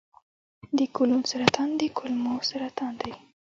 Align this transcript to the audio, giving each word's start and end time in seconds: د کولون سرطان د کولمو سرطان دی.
د 0.77 0.79
کولون 0.95 1.21
سرطان 1.31 1.69
د 1.79 1.81
کولمو 1.97 2.33
سرطان 2.49 2.93
دی. 3.01 3.13